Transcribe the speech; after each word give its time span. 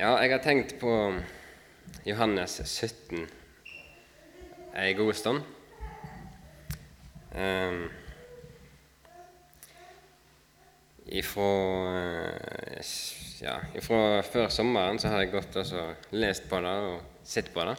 Ja, 0.00 0.14
jeg 0.22 0.30
har 0.32 0.40
tenkt 0.40 0.78
på 0.80 0.90
Johannes 2.08 2.54
17 2.64 3.26
ei 4.80 4.94
god 4.96 5.12
stund. 5.12 5.42
Um, 7.34 7.82
ifra, 11.04 11.50
eh, 12.00 12.94
ja, 13.44 13.58
før 13.84 14.48
sommeren 14.48 14.96
så 14.96 15.12
har 15.12 15.26
jeg 15.26 15.34
gått 15.36 15.60
og 15.66 16.10
lest 16.16 16.48
på 16.48 16.64
det 16.64 16.76
og 16.88 17.24
sett 17.36 17.52
på 17.52 17.68
det. 17.68 17.78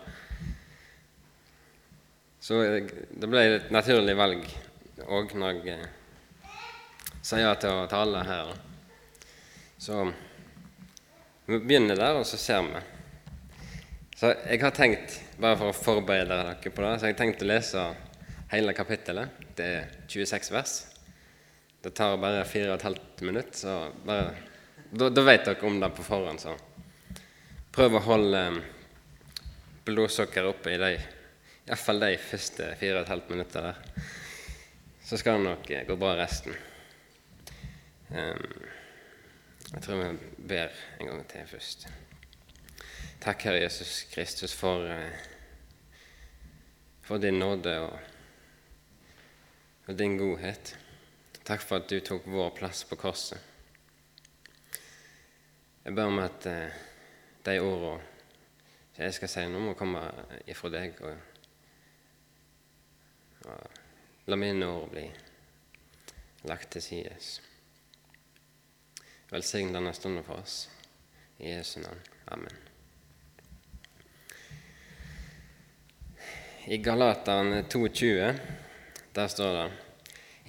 Så 2.37 2.61
det 2.61 3.33
ble 3.33 3.47
et 3.57 3.73
naturlig 3.73 4.13
valg 4.21 4.45
òg 5.09 5.33
når 5.41 5.65
jeg 5.65 5.89
eh, 5.89 6.57
sa 7.25 7.41
ja 7.41 7.57
til 7.57 7.81
å 7.81 7.89
tale 7.89 8.27
her. 8.29 8.59
Så 9.81 10.05
vi 11.51 11.59
begynner 11.59 11.99
der, 11.99 12.15
og 12.15 12.25
så 12.27 12.37
ser 12.39 12.63
vi. 12.63 12.81
Så 14.15 14.29
jeg 14.45 14.61
har 14.61 14.71
tenkt, 14.75 15.17
bare 15.41 15.57
for 15.59 15.71
å 15.71 15.75
forberede 15.75 16.37
dere 16.37 16.71
på 16.71 16.83
det, 16.85 16.91
så 16.99 17.09
jeg 17.09 17.15
har 17.15 17.19
tenkt 17.19 17.43
å 17.43 17.49
lese 17.49 17.83
hele 18.53 18.75
kapittelet. 18.77 19.39
Det 19.57 19.67
er 19.67 19.89
26 20.07 20.51
vers. 20.53 20.75
Det 21.81 21.91
tar 21.97 22.19
bare 22.21 22.45
4 22.45 22.77
15 22.77 23.25
minutter, 23.25 23.57
så 23.57 23.75
bare, 24.05 24.35
da, 24.91 25.09
vet 25.25 25.47
dere 25.49 25.67
om 25.67 25.79
det 25.81 25.89
på 25.97 26.05
forhånd. 26.05 26.43
Så 26.43 26.55
prøv 27.73 27.97
å 27.97 28.03
holde 28.05 28.43
um, 28.53 28.59
blodsukkeret 29.89 30.53
oppe 30.53 30.75
i 30.75 30.79
de, 30.79 30.91
iallfall 31.67 32.03
de 32.05 32.11
første 32.21 32.75
4 32.79 33.01
15 33.07 33.33
minutter 33.33 33.71
der. 33.71 34.05
Så 35.03 35.19
skal 35.19 35.41
det 35.41 35.49
nok 35.49 35.71
eh, 35.73 35.87
gå 35.87 35.97
bra 35.99 36.13
resten. 36.21 36.55
Um, 38.13 38.45
jeg 39.71 39.81
tror 39.81 40.01
vi 40.01 40.31
ber 40.47 40.73
en 40.99 41.07
gang 41.07 41.27
til 41.31 41.47
først. 41.47 41.87
Takk, 43.21 43.43
Herre 43.45 43.61
Jesus 43.61 44.03
Kristus, 44.11 44.53
for, 44.53 44.85
eh, 44.85 45.13
for 47.01 47.17
din 47.17 47.39
nåde 47.39 47.79
og, 47.79 47.99
og 49.87 49.99
din 49.99 50.17
godhet. 50.17 50.77
Takk 51.45 51.61
for 51.61 51.75
at 51.79 51.89
du 51.89 51.99
tok 51.99 52.27
vår 52.27 52.49
plass 52.57 52.83
på 52.83 52.95
korset. 52.95 53.39
Jeg 55.85 55.95
ber 55.95 56.03
om 56.03 56.19
at 56.19 56.45
eh, 56.45 56.81
de 57.45 57.59
ordene 57.59 58.01
jeg 58.97 59.13
skal 59.13 59.29
si 59.31 59.45
nå, 59.49 59.59
må 59.59 59.73
komme 59.73 60.01
ifra 60.51 60.69
deg. 60.69 60.99
Og, 61.01 61.15
og 63.47 64.27
la 64.29 64.37
mine 64.37 64.67
ord 64.67 64.91
bli 64.91 65.07
lagt 66.49 66.73
til 66.75 66.83
sides. 66.85 67.39
Velsign 69.31 69.73
denne 69.73 69.93
stunden 69.93 70.23
for 70.23 70.41
oss. 70.41 70.69
I 71.37 71.53
Jesu 71.53 71.79
navn. 71.79 71.99
Amen. 72.25 72.51
I 76.65 76.77
Galateren 76.77 77.63
2,20 77.63 78.35
der 79.13 79.27
står 79.27 79.55
det 79.55 79.71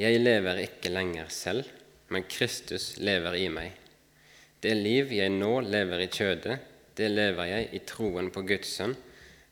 Jeg 0.03 0.21
lever 0.21 0.65
ikke 0.65 0.91
lenger 0.91 1.31
selv, 1.31 1.63
men 2.09 2.27
Kristus 2.27 2.97
lever 2.99 3.39
i 3.39 3.47
meg. 3.55 3.71
Det 4.59 4.75
liv 4.75 5.15
jeg 5.15 5.31
nå 5.31 5.61
lever 5.61 6.03
i 6.03 6.11
kjødet, 6.11 6.59
det 6.99 7.15
lever 7.15 7.55
jeg 7.55 7.73
i 7.79 7.87
troen 7.87 8.35
på 8.35 8.43
Guds 8.43 8.77
sønn, 8.81 8.99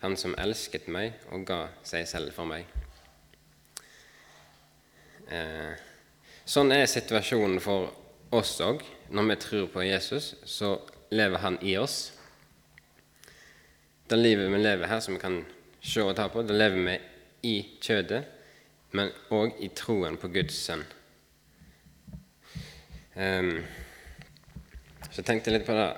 Han 0.00 0.16
som 0.16 0.34
elsket 0.38 0.88
meg 0.88 1.12
og 1.30 1.46
ga 1.46 1.68
seg 1.84 2.08
selv 2.08 2.34
for 2.34 2.50
meg. 2.50 2.64
Eh, 5.30 5.76
sånn 6.42 6.72
er 6.72 6.88
situasjonen 6.90 7.60
for 7.62 7.92
oss 8.34 8.58
òg 8.64 8.82
når 9.10 9.28
vi 9.28 9.36
tror 9.36 9.66
på 9.66 9.82
Jesus, 9.82 10.34
så 10.44 10.78
lever 11.10 11.38
han 11.38 11.58
i 11.62 11.76
oss. 11.76 12.12
Det 14.06 14.18
livet 14.18 14.50
vi 14.52 14.58
lever 14.58 14.86
her, 14.86 15.00
som 15.00 15.14
vi 15.14 15.22
kan 15.22 15.40
se 15.82 16.02
og 16.02 16.14
ta 16.16 16.28
på, 16.30 16.42
det 16.42 16.54
lever 16.54 16.86
vi 16.86 16.96
i 17.50 17.56
kjødet, 17.82 18.22
men 18.94 19.10
òg 19.34 19.58
i 19.62 19.70
troen 19.74 20.18
på 20.20 20.30
Guds 20.34 20.56
sønn. 20.62 20.84
Um, 23.14 23.56
så 25.10 25.22
tenkte 25.26 25.50
jeg 25.50 25.58
litt 25.58 25.66
på 25.66 25.74
det 25.74 25.88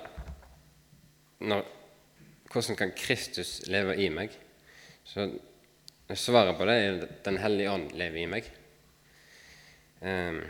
Når, 1.45 1.61
Hvordan 2.49 2.77
kan 2.79 2.93
Kristus 2.97 3.51
leve 3.69 3.93
i 4.01 4.07
meg? 4.09 4.33
Så 5.05 5.27
Svaret 6.17 6.57
på 6.57 6.65
det 6.67 6.73
er 6.81 7.05
Den 7.25 7.37
hellige 7.39 7.71
ånd 7.71 7.93
lever 7.97 8.23
i 8.23 8.27
meg. 8.29 8.49
Um, 10.01 10.41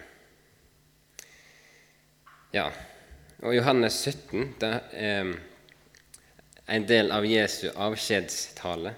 ja, 2.53 2.67
og 3.41 3.55
Johannes 3.55 3.97
17 4.05 4.53
det 4.61 4.75
er 4.93 5.33
en 6.65 6.85
del 6.87 7.11
av 7.11 7.25
Jesu 7.25 7.65
avskjedstale. 7.73 8.93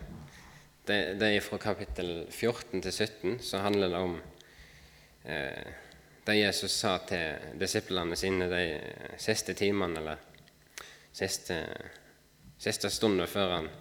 Det, 0.85 0.97
det 1.17 1.29
er 1.31 1.41
fra 1.41 1.57
kapittel 1.61 2.27
14 2.29 2.83
til 2.83 2.91
17, 2.91 3.39
så 3.41 3.63
handler 3.63 3.89
det 3.89 4.01
om 4.05 4.17
eh, 5.23 5.71
det 6.25 6.35
Jesus 6.35 6.75
sa 6.77 6.97
til 7.07 7.57
disiplene 7.61 8.17
sine 8.19 8.49
de 8.51 8.61
siste 9.21 9.55
timene, 9.57 10.03
eller 10.03 10.21
siste, 11.15 11.57
siste 12.61 12.91
stunden 12.94 13.25
før 13.29 13.55
han 13.59 13.71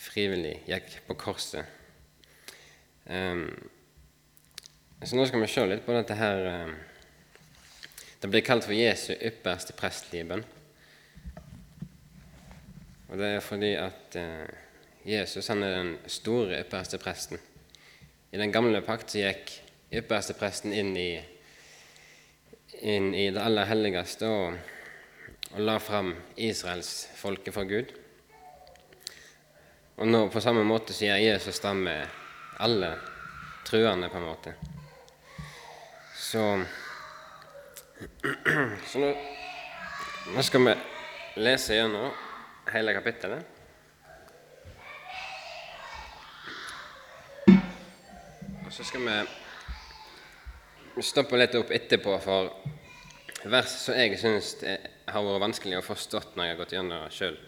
frivillig 0.00 0.60
gikk 0.68 1.00
på 1.08 1.16
korset. 1.18 1.64
Um, 3.10 3.48
så 5.02 5.16
nå 5.16 5.26
skal 5.26 5.42
vi 5.42 5.50
se 5.50 5.66
litt 5.66 5.84
på 5.86 5.96
dette 5.96 6.16
her. 6.18 6.46
Um, 6.68 6.74
det 8.20 8.28
blir 8.28 8.44
kalt 8.44 8.66
for 8.66 8.76
Jesu 8.76 9.14
ypperste 9.16 9.72
prestlige 9.76 10.26
bønn. 10.28 10.42
Og 13.10 13.18
det 13.18 13.30
er 13.34 13.40
fordi 13.42 13.70
at 13.80 14.16
eh, 14.20 14.50
Jesus 15.08 15.48
han 15.48 15.64
er 15.64 15.78
den 15.78 15.94
store 16.06 16.60
ypperste 16.60 17.00
presten. 17.00 17.40
I 18.30 18.38
den 18.38 18.52
gamle 18.52 18.82
pakt 18.86 19.10
så 19.10 19.24
gikk 19.24 19.54
ypperste 20.02 20.36
presten 20.38 20.74
inn 20.76 20.92
i, 21.00 21.14
inn 22.84 23.08
i 23.16 23.30
det 23.32 23.40
aller 23.42 23.66
helligste 23.66 24.28
og, 24.28 24.60
og 25.54 25.64
la 25.64 25.78
fram 25.82 26.12
Israels 26.36 27.08
folke 27.18 27.54
for 27.56 27.66
Gud. 27.66 27.90
Og 29.96 30.06
nå 30.08 30.26
på 30.32 30.44
samme 30.44 30.62
måte 30.64 30.94
så 30.96 31.08
gjør 31.08 31.24
Jesus 31.24 31.58
det 31.64 31.72
med 31.76 32.20
alle 32.60 32.92
truende, 33.66 34.08
på 34.12 34.20
en 34.20 34.28
måte. 34.28 34.54
Så 36.16 36.44
så 38.86 38.98
nå, 38.98 39.10
nå 40.34 40.42
skal 40.42 40.64
vi 40.64 40.74
lese 41.44 41.76
gjennom 41.76 42.10
hele 42.72 42.94
kapittelet. 42.96 43.44
Og 48.64 48.72
så 48.72 48.86
skal 48.88 49.04
vi 49.04 51.02
stoppe 51.04 51.40
litt 51.40 51.56
opp 51.58 51.72
etterpå 51.74 52.16
for 52.24 52.52
vers 53.50 53.72
som 53.84 53.96
jeg 53.98 54.18
syns 54.20 54.54
har 54.60 55.24
vært 55.26 55.44
vanskelig 55.44 55.80
å 55.80 55.84
forstå 55.84 56.22
når 56.34 56.44
jeg 56.44 56.54
har 56.54 56.60
gått 56.60 56.76
gjennom 56.76 57.04
det 57.04 57.14
sjøl. 57.16 57.40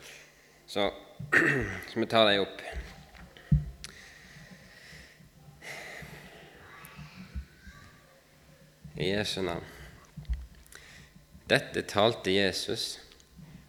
Så 0.66 0.88
så 1.92 2.00
vi 2.00 2.08
tar 2.10 2.28
dem 2.28 2.44
opp. 2.44 2.64
I 9.00 9.14
Jesu 9.14 9.40
navn. 9.46 9.71
Dette 11.50 11.82
talte 11.82 12.30
Jesus, 12.30 12.98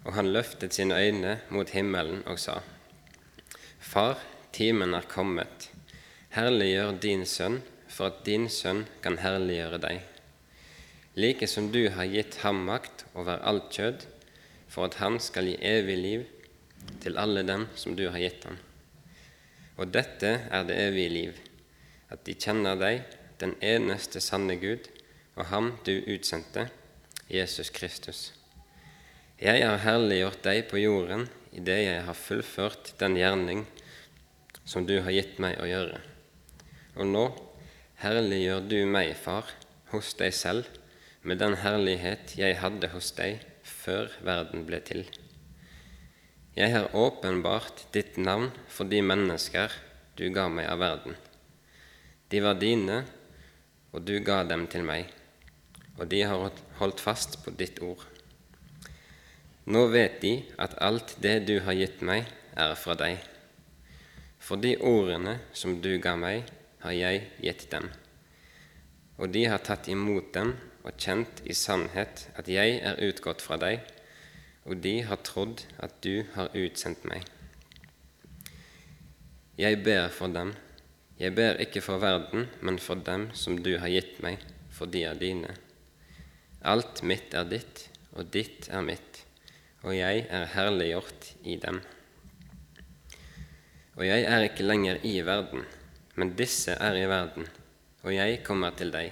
og 0.06 0.14
han 0.14 0.30
løftet 0.34 0.76
sine 0.76 0.98
øyne 1.00 1.40
mot 1.50 1.70
himmelen 1.70 2.24
og 2.26 2.40
sa:" 2.40 2.60
Far, 3.80 4.20
timen 4.54 4.94
er 4.94 5.06
kommet. 5.10 5.70
Herliggjør 6.30 7.00
din 7.02 7.26
sønn, 7.26 7.62
for 7.88 8.10
at 8.10 8.26
din 8.26 8.50
sønn 8.50 8.86
kan 9.02 9.18
herliggjøre 9.18 9.80
deg. 9.82 10.02
Like 11.16 11.48
som 11.48 11.72
du 11.72 11.90
har 11.90 12.10
gitt 12.10 12.40
ham 12.42 12.64
makt 12.66 13.06
over 13.14 13.38
alt 13.38 13.70
kjød, 13.70 14.06
for 14.68 14.86
at 14.86 14.98
han 15.02 15.20
skal 15.20 15.46
gi 15.46 15.58
evig 15.62 15.98
liv 15.98 16.24
til 17.04 17.18
alle 17.18 17.44
dem 17.46 17.68
som 17.76 17.96
du 17.96 18.08
har 18.10 18.18
gitt 18.20 18.46
ham. 18.50 18.58
Og 19.78 19.94
dette 19.94 20.32
er 20.50 20.64
det 20.66 20.78
evige 20.78 21.10
liv, 21.10 21.38
at 22.10 22.26
de 22.26 22.34
kjenner 22.34 22.78
deg, 22.78 23.04
den 23.42 23.56
eneste 23.62 24.22
sanne 24.22 24.56
Gud, 24.62 24.90
og 25.36 25.46
ham 25.50 25.74
du 25.86 25.94
utsendte, 26.14 26.70
Jesus 27.32 27.70
Kristus. 27.72 28.34
Jeg 29.40 29.64
har 29.64 29.80
herliggjort 29.80 30.44
deg 30.44 30.66
på 30.68 30.82
jorden 30.82 31.26
idet 31.56 31.80
jeg 31.86 32.04
har 32.04 32.18
fullført 32.18 32.94
den 33.00 33.16
gjerning 33.16 33.64
som 34.68 34.86
du 34.88 34.98
har 35.04 35.14
gitt 35.16 35.40
meg 35.44 35.56
å 35.62 35.68
gjøre. 35.68 36.02
Og 37.00 37.08
nå 37.08 37.24
herliggjør 38.04 38.68
du 38.68 38.78
meg, 38.92 39.14
Far, 39.16 39.48
hos 39.94 40.14
deg 40.20 40.36
selv, 40.36 40.68
med 41.24 41.40
den 41.40 41.56
herlighet 41.64 42.36
jeg 42.36 42.60
hadde 42.60 42.92
hos 42.92 43.14
deg 43.16 43.40
før 43.64 44.12
verden 44.28 44.68
ble 44.68 44.82
til. 44.84 45.06
Jeg 46.54 46.76
har 46.76 46.92
åpenbart 46.94 47.88
ditt 47.96 48.20
navn 48.20 48.52
for 48.68 48.86
de 48.86 49.00
mennesker 49.02 49.72
du 50.20 50.28
ga 50.36 50.50
meg 50.52 50.68
av 50.70 50.84
verden. 50.84 51.16
De 52.30 52.44
var 52.44 52.60
dine, 52.60 53.04
og 53.96 54.04
du 54.06 54.18
ga 54.26 54.44
dem 54.44 54.68
til 54.68 54.84
meg 54.86 55.08
og 56.00 56.08
de 56.10 56.24
har 56.26 56.50
holdt 56.80 57.04
fast 57.04 57.40
på 57.44 57.54
ditt 57.58 57.82
ord. 57.84 58.02
Nå 59.66 59.86
vet 59.94 60.20
de 60.22 60.34
at 60.60 60.76
alt 60.84 61.16
det 61.24 61.38
du 61.48 61.60
har 61.64 61.78
gitt 61.78 62.02
meg, 62.04 62.28
er 62.54 62.76
fra 62.78 62.94
deg. 63.00 63.22
For 64.44 64.60
de 64.60 64.76
ordene 64.84 65.38
som 65.56 65.80
du 65.82 65.96
ga 66.04 66.18
meg, 66.20 66.50
har 66.84 66.92
jeg 66.92 67.24
gitt 67.40 67.70
dem. 67.72 67.88
Og 69.18 69.32
de 69.32 69.46
har 69.48 69.64
tatt 69.64 69.88
imot 69.88 70.34
dem 70.36 70.52
og 70.84 70.98
kjent 71.00 71.40
i 71.48 71.56
sannhet 71.56 72.26
at 72.36 72.50
jeg 72.52 72.82
er 72.84 73.00
utgått 73.08 73.42
fra 73.46 73.56
deg, 73.62 73.80
og 74.68 74.84
de 74.84 74.98
har 75.08 75.24
trodd 75.24 75.64
at 75.80 75.96
du 76.04 76.26
har 76.36 76.52
utsendt 76.60 77.08
meg. 77.08 77.24
Jeg 79.60 79.80
ber 79.86 80.10
for 80.12 80.34
dem. 80.34 80.56
Jeg 81.20 81.36
ber 81.38 81.60
ikke 81.62 81.84
for 81.86 82.02
verden, 82.04 82.50
men 82.60 82.80
for 82.82 83.00
dem 83.00 83.30
som 83.38 83.60
du 83.64 83.78
har 83.80 83.92
gitt 83.92 84.18
meg, 84.26 84.42
for 84.74 84.90
de 84.90 85.06
er 85.08 85.20
dine. 85.20 85.54
Alt 86.64 87.02
mitt 87.04 87.34
er 87.36 87.44
ditt, 87.52 87.90
og 88.16 88.30
ditt 88.32 88.70
er 88.72 88.86
mitt, 88.88 89.18
og 89.84 89.92
jeg 89.98 90.22
er 90.32 90.46
herliggjort 90.54 91.26
i 91.44 91.58
dem. 91.60 91.82
Og 93.98 94.06
jeg 94.08 94.24
er 94.24 94.46
ikke 94.46 94.64
lenger 94.64 95.02
i 95.04 95.18
verden, 95.28 95.66
men 96.16 96.32
disse 96.40 96.78
er 96.80 96.96
i 96.96 97.10
verden, 97.12 97.50
og 98.06 98.16
jeg 98.16 98.40
kommer 98.48 98.72
til 98.80 98.96
deg. 98.96 99.12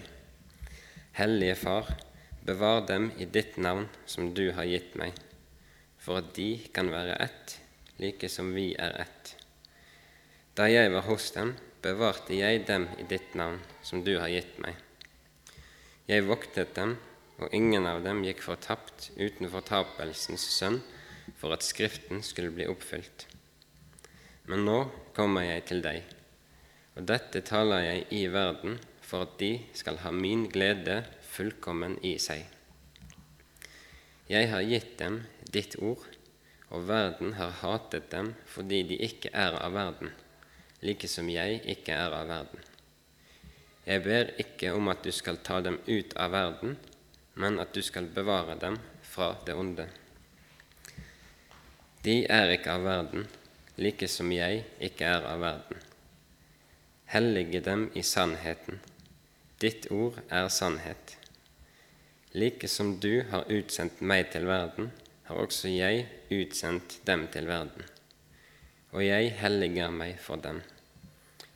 Hellige 1.20 1.58
Far, 1.60 1.92
bevar 2.48 2.86
dem 2.88 3.12
i 3.20 3.28
ditt 3.28 3.60
navn 3.60 3.90
som 4.08 4.32
du 4.32 4.46
har 4.56 4.72
gitt 4.72 4.96
meg, 4.96 5.20
for 6.00 6.22
at 6.24 6.32
de 6.40 6.56
kan 6.72 6.88
være 6.94 7.20
ett, 7.28 7.60
like 8.00 8.32
som 8.32 8.56
vi 8.56 8.72
er 8.80 8.96
ett. 9.04 9.36
Da 10.56 10.72
jeg 10.72 10.96
var 10.96 11.04
hos 11.12 11.34
dem, 11.36 11.58
bevarte 11.84 12.32
jeg 12.40 12.64
dem 12.72 12.88
i 12.96 13.12
ditt 13.12 13.36
navn, 13.36 13.60
som 13.84 14.08
du 14.08 14.16
har 14.24 14.32
gitt 14.32 14.56
meg. 14.64 14.80
Jeg 16.08 16.30
voktet 16.32 16.78
dem, 16.80 16.96
og 17.42 17.54
ingen 17.58 17.88
av 17.90 18.04
dem 18.06 18.22
gikk 18.26 18.44
fortapt 18.46 19.10
uten 19.18 19.50
fortapelsens 19.52 20.46
sønn, 20.54 20.80
for 21.38 21.56
at 21.56 21.66
Skriften 21.66 22.22
skulle 22.26 22.54
bli 22.54 22.68
oppfylt. 22.70 23.26
Men 24.50 24.66
nå 24.68 24.78
kommer 25.18 25.46
jeg 25.48 25.66
til 25.72 25.84
deg, 25.86 26.02
og 26.96 27.06
dette 27.10 27.44
taler 27.48 27.86
jeg 27.88 28.08
i 28.14 28.24
verden, 28.32 28.80
for 29.02 29.26
at 29.26 29.38
de 29.42 29.52
skal 29.76 30.00
ha 30.06 30.12
min 30.16 30.48
glede 30.54 31.02
fullkommen 31.34 31.98
i 32.06 32.16
seg. 32.22 32.46
Jeg 34.32 34.48
har 34.54 34.64
gitt 34.64 34.98
dem 35.02 35.24
ditt 35.52 35.76
ord, 35.82 36.04
og 36.72 36.88
verden 36.88 37.36
har 37.36 37.58
hatet 37.66 38.12
dem 38.14 38.36
fordi 38.48 38.86
de 38.88 39.02
ikke 39.04 39.34
er 39.36 39.58
av 39.60 39.74
verden 39.76 40.14
like 40.82 41.10
som 41.10 41.30
jeg 41.30 41.62
ikke 41.70 41.94
er 41.94 42.14
av 42.16 42.30
verden. 42.30 42.64
Jeg 43.86 44.04
ber 44.06 44.32
ikke 44.42 44.74
om 44.78 44.90
at 44.94 45.04
du 45.06 45.12
skal 45.14 45.40
ta 45.46 45.60
dem 45.62 45.80
ut 45.88 46.14
av 46.18 46.34
verden, 46.34 46.76
men 47.34 47.60
at 47.60 47.74
du 47.74 47.82
skal 47.82 48.10
bevare 48.12 48.56
dem 48.60 48.80
fra 49.02 49.36
det 49.46 49.56
onde. 49.56 49.88
De 52.02 52.24
er 52.26 52.56
ikke 52.56 52.74
av 52.74 52.88
verden, 52.88 53.28
like 53.78 54.10
som 54.10 54.32
jeg 54.34 54.66
ikke 54.80 55.06
er 55.06 55.28
av 55.30 55.44
verden. 55.44 55.86
Hellige 57.12 57.62
dem 57.66 57.90
i 57.94 58.04
sannheten. 58.04 58.82
Ditt 59.62 59.88
ord 59.92 60.18
er 60.30 60.50
sannhet. 60.50 61.18
Like 62.34 62.68
som 62.72 62.96
du 63.00 63.24
har 63.30 63.50
utsendt 63.52 64.02
meg 64.02 64.32
til 64.34 64.48
verden, 64.48 64.92
har 65.28 65.42
også 65.46 65.70
jeg 65.72 66.08
utsendt 66.32 67.02
dem 67.06 67.28
til 67.32 67.48
verden 67.52 67.92
og 68.92 69.04
jeg 69.06 69.32
helliger 69.40 69.92
meg 69.96 70.18
for 70.20 70.42
dem, 70.44 70.60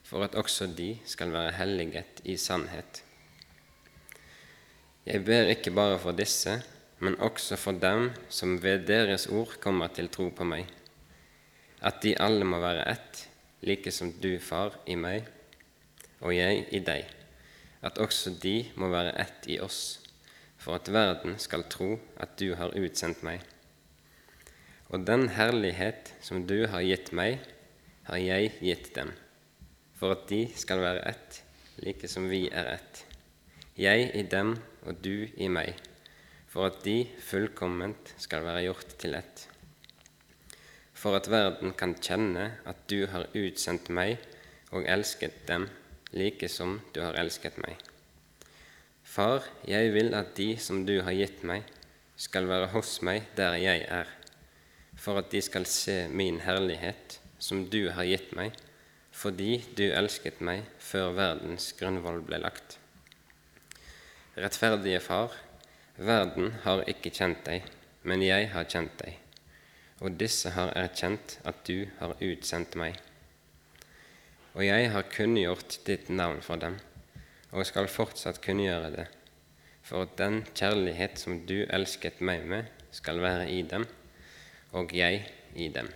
for 0.06 0.24
at 0.24 0.38
også 0.40 0.70
de 0.78 0.94
skal 1.08 1.34
være 1.36 1.56
helliget 1.58 2.22
i 2.24 2.38
sannhet. 2.40 3.02
Jeg 5.06 5.22
ber 5.22 5.52
ikke 5.54 5.70
bare 5.70 6.00
for 6.02 6.18
disse, 6.18 6.56
men 7.00 7.20
også 7.22 7.60
for 7.62 7.78
dem 7.78 8.10
som 8.34 8.58
ved 8.64 8.88
deres 8.88 9.28
ord 9.28 9.60
kommer 9.62 9.92
til 9.94 10.10
tro 10.10 10.32
på 10.34 10.48
meg, 10.50 10.66
at 11.86 12.02
de 12.02 12.16
alle 12.18 12.48
må 12.48 12.58
være 12.64 12.88
ett, 12.90 13.22
like 13.62 13.94
som 13.94 14.10
du, 14.22 14.40
Far, 14.42 14.80
i 14.90 14.98
meg 14.98 15.28
og 16.26 16.34
jeg 16.34 16.66
i 16.74 16.82
deg, 16.82 17.06
at 17.86 18.00
også 18.02 18.34
de 18.42 18.56
må 18.82 18.90
være 18.90 19.14
ett 19.22 19.46
i 19.52 19.60
oss, 19.62 20.00
for 20.58 20.80
at 20.80 20.90
verden 20.90 21.38
skal 21.38 21.68
tro 21.70 22.00
at 22.18 22.34
du 22.42 22.56
har 22.58 22.74
utsendt 22.74 23.22
meg. 23.26 23.44
Og 24.90 25.06
den 25.06 25.30
herlighet 25.36 26.16
som 26.24 26.48
du 26.50 26.64
har 26.72 26.86
gitt 26.86 27.12
meg, 27.14 27.38
har 28.10 28.22
jeg 28.22 28.54
gitt 28.62 28.94
dem, 28.98 29.12
for 29.98 30.18
at 30.18 30.26
de 30.30 30.48
skal 30.58 30.82
være 30.82 31.06
ett, 31.14 31.44
like 31.86 32.10
som 32.10 32.26
vi 32.30 32.48
er 32.50 32.78
ett. 32.78 33.06
Jeg 33.78 34.10
i 34.16 34.24
dem 34.32 34.56
og 34.86 35.02
du 35.04 35.28
i 35.36 35.50
meg, 35.52 35.76
for 36.48 36.70
at 36.70 36.82
de 36.86 37.04
fullkomment 37.28 38.14
skal 38.22 38.46
være 38.46 38.66
gjort 38.68 38.96
til 39.02 39.18
ett. 39.20 39.48
For 40.96 41.18
at 41.18 41.30
verden 41.30 41.76
kan 41.78 41.98
kjenne 42.00 42.52
at 42.66 42.86
du 42.90 43.06
har 43.12 43.28
utsendt 43.36 43.92
meg 43.94 44.18
og 44.72 44.88
elsket 44.88 45.44
dem 45.50 45.68
like 46.16 46.48
som 46.50 46.80
du 46.96 47.02
har 47.04 47.18
elsket 47.20 47.58
meg. 47.62 47.76
Far, 49.04 49.44
jeg 49.68 49.92
vil 49.94 50.16
at 50.18 50.36
de 50.38 50.56
som 50.58 50.86
du 50.88 51.00
har 51.04 51.16
gitt 51.16 51.44
meg, 51.44 51.66
skal 52.16 52.48
være 52.48 52.72
hos 52.72 53.02
meg 53.04 53.26
der 53.36 53.58
jeg 53.60 53.84
er 53.92 54.08
for 54.96 55.20
at 55.20 55.32
de 55.32 55.42
skal 55.44 55.68
se 55.70 56.06
min 56.08 56.40
herlighet, 56.44 57.20
som 57.40 57.66
du 57.70 57.90
har 57.94 58.08
gitt 58.08 58.32
meg, 58.38 58.56
fordi 59.16 59.60
du 59.78 59.86
elsket 59.92 60.42
meg 60.44 60.66
før 60.80 61.14
verdens 61.16 61.72
grunnvoll 61.80 62.22
ble 62.26 62.42
lagt. 62.44 62.80
Rettferdige 64.36 65.00
Far, 65.00 65.32
verden 65.96 66.50
har 66.66 66.82
ikke 66.92 67.08
kjent 67.16 67.46
deg, 67.48 67.64
men 68.04 68.20
jeg 68.20 68.50
har 68.52 68.66
kjent 68.68 68.98
deg, 69.00 69.16
og 70.04 70.18
disse 70.20 70.52
har 70.52 70.74
erkjent 70.76 71.38
at 71.48 71.62
du 71.70 71.86
har 72.02 72.18
utsendt 72.20 72.76
meg. 72.76 73.00
Og 74.52 74.66
jeg 74.68 74.92
har 74.92 75.08
kunngjort 75.08 75.78
ditt 75.88 76.12
navn 76.12 76.44
for 76.44 76.60
dem, 76.60 76.76
og 77.56 77.64
skal 77.64 77.88
fortsatt 77.88 78.44
kunngjøre 78.44 78.92
det, 78.98 79.08
for 79.88 80.04
at 80.04 80.20
den 80.20 80.42
kjærlighet 80.52 81.16
som 81.24 81.40
du 81.48 81.62
elsket 81.64 82.20
meg 82.20 82.44
med, 82.44 82.68
skal 82.92 83.24
være 83.24 83.48
i 83.56 83.64
dem, 83.64 83.88
og 84.76 84.92
jeg 84.92 85.24
i 85.56 85.72
dem. 85.72 85.88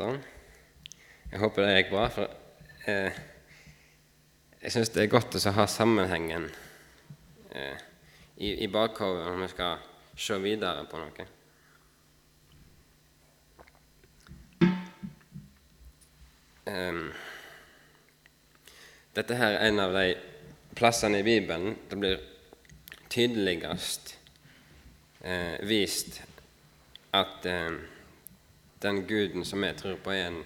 Sånn. 0.00 0.22
Jeg 1.28 1.44
håper 1.44 1.66
det 1.66 1.82
gikk 1.82 1.92
bra, 1.92 2.08
for 2.08 2.88
eh, 2.88 3.26
jeg 4.62 4.74
syns 4.74 4.90
det 4.94 5.04
er 5.04 5.12
godt 5.12 5.36
å 5.38 5.54
ha 5.54 5.66
sammenhengen 5.70 6.48
eh, 7.54 7.82
i, 8.36 8.54
i 8.64 8.68
bakhodet 8.70 9.26
når 9.28 9.42
vi 9.44 9.50
skal 9.52 9.84
se 10.18 10.38
videre 10.42 10.86
på 10.90 10.98
noe. 10.98 11.26
Um, 16.68 17.06
dette 19.16 19.38
her 19.38 19.54
er 19.56 19.70
en 19.70 19.80
av 19.80 19.94
de 19.94 20.08
plassene 20.76 21.22
i 21.22 21.26
Bibelen 21.26 21.78
det 21.88 21.96
blir 21.98 22.18
tydeligst 23.08 24.12
eh, 25.22 25.56
vist 25.66 26.20
at 27.16 27.46
eh, 27.48 27.78
den 28.82 29.00
guden 29.08 29.46
som 29.48 29.64
vi 29.64 29.72
tror 29.78 29.96
på, 30.02 30.12
er 30.12 30.28
en 30.28 30.42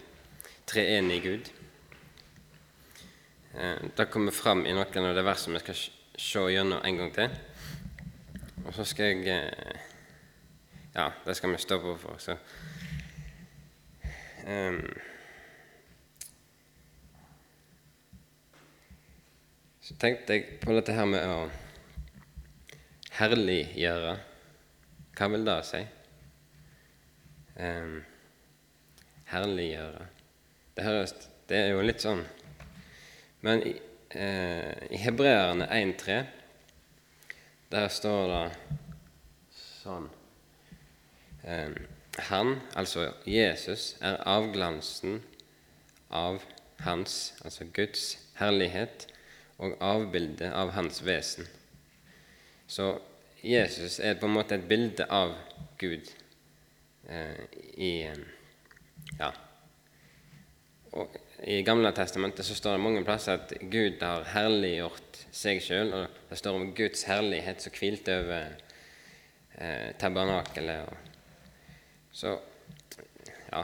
treenig 0.69 1.21
gud. 1.25 1.50
Eh, 3.54 3.76
det 3.97 4.04
kommer 4.04 4.32
fram 4.32 4.66
i 4.66 4.73
noen 4.73 5.06
av 5.09 5.14
de 5.16 5.25
versene 5.26 5.59
vi 5.59 5.64
skal 5.64 5.80
se 6.25 6.44
gjennom 6.54 6.80
en 6.85 7.00
gang 7.00 7.11
til. 7.12 7.35
Og 8.64 8.73
så 8.76 8.87
skal 8.88 9.12
jeg 9.12 9.28
eh, 9.28 9.88
Ja, 10.94 11.11
det 11.25 11.37
skal 11.37 11.52
vi 11.52 11.61
stå 11.61 11.78
på 11.80 11.94
for. 11.97 12.18
Så, 12.21 12.37
um, 14.44 14.82
så 19.80 19.97
tenkte 19.97 20.37
jeg 20.37 20.59
på 20.61 20.76
dette 20.76 20.92
her 20.92 21.09
med 21.09 21.25
å 21.32 21.47
herliggjøre 23.16 24.18
hva 25.16 25.30
vil 25.32 25.49
det 25.49 25.56
si? 25.68 25.80
Um, 27.56 27.97
herliggjøre 29.32 30.06
det, 30.76 30.85
høres, 30.85 31.16
det 31.49 31.59
er 31.62 31.73
jo 31.73 31.88
litt 31.88 32.04
sånn 32.04 32.25
Men 33.42 33.62
i, 33.66 33.75
eh, 34.11 34.75
i 34.90 34.96
Hebreerne 35.02 35.66
1,3 35.66 36.22
der 37.72 37.88
står 37.88 38.28
det 38.28 38.76
sånn 39.56 40.11
eh, 41.42 41.72
Han, 42.28 42.58
altså 42.76 43.08
Jesus, 43.26 43.96
er 44.04 44.20
avglansen 44.28 45.22
av 46.12 46.44
Hans, 46.84 47.32
altså 47.40 47.64
Guds 47.72 48.04
herlighet, 48.37 49.06
og 49.56 49.78
avbildet 49.80 50.52
av 50.52 50.75
Hans 50.76 51.00
vesen. 51.06 51.49
Så 52.68 52.99
Jesus 53.42 53.99
er 53.99 54.20
på 54.20 54.28
en 54.28 54.37
måte 54.37 54.58
et 54.58 54.68
bilde 54.68 55.08
av 55.11 55.34
Gud 55.80 56.12
eh, 57.08 57.42
i 57.75 57.92
Ja. 59.18 59.32
Og 60.92 61.16
I 61.42 61.62
Gamle 61.62 61.90
testamentet 61.92 62.46
så 62.46 62.54
står 62.54 62.76
det 62.76 62.82
mange 62.84 63.00
plasser 63.02 63.40
at 63.40 63.52
Gud 63.66 64.02
har 64.02 64.28
herliggjort 64.30 65.16
seg 65.34 65.58
sjøl, 65.64 65.88
og 65.96 66.18
det 66.28 66.38
står 66.38 66.58
om 66.58 66.68
Guds 66.76 67.02
herlighet 67.08 67.64
som 67.64 67.75
hvilte 67.75 68.14
over 68.20 68.52
eh, 69.58 69.88
tabernakelet. 69.99 70.92
Så 72.14 72.37
ja 73.49 73.62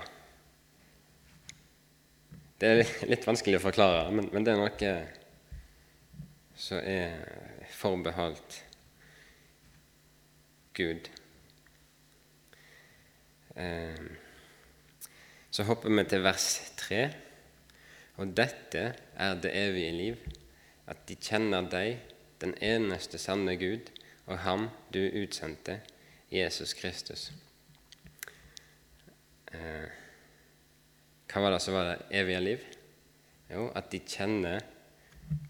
Det 2.58 2.72
er 2.72 2.80
litt 3.06 3.28
vanskelig 3.28 3.60
å 3.60 3.66
forklare, 3.68 4.08
men, 4.10 4.26
men 4.34 4.42
det 4.42 4.56
er 4.56 4.58
noe 4.58 4.94
som 6.58 6.82
er 6.82 7.14
forbeholdt 7.78 8.58
Gud. 10.74 11.06
Eh, 13.54 14.02
så 15.54 15.70
hopper 15.70 15.94
vi 15.94 16.06
til 16.10 16.26
vers 16.26 16.50
3. 16.82 17.06
Og 18.18 18.34
dette 18.36 18.84
er 19.14 19.34
det 19.42 19.54
evige 19.54 19.92
liv, 19.94 20.16
at 20.90 21.04
de 21.08 21.14
kjenner 21.14 21.68
deg, 21.70 22.00
den 22.42 22.54
eneste 22.62 23.18
sanne 23.18 23.54
Gud, 23.58 23.90
og 24.26 24.42
ham 24.42 24.68
du 24.94 25.00
utsendte, 25.22 25.80
Jesus 26.32 26.74
Kristus. 26.74 27.30
Eh, 29.54 29.86
hva 31.28 31.44
var 31.44 31.54
det 31.54 31.62
som 31.64 31.76
var 31.76 31.92
det 31.92 32.18
evige 32.20 32.40
liv? 32.42 32.66
Jo, 33.48 33.68
at 33.74 33.88
de 33.92 34.00
kjenner 34.04 34.60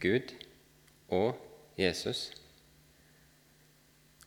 Gud 0.00 0.34
og 1.08 1.38
Jesus. 1.78 2.28